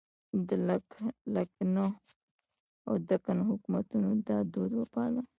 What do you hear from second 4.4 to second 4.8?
دود